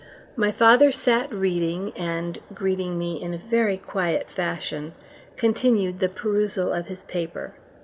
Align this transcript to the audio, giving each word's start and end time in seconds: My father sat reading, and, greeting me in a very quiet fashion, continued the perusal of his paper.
My 0.35 0.51
father 0.51 0.91
sat 0.91 1.31
reading, 1.31 1.93
and, 1.95 2.39
greeting 2.55 2.97
me 2.97 3.21
in 3.21 3.35
a 3.35 3.49
very 3.51 3.77
quiet 3.77 4.31
fashion, 4.31 4.93
continued 5.37 5.99
the 5.99 6.09
perusal 6.09 6.73
of 6.73 6.87
his 6.87 7.03
paper. 7.03 7.53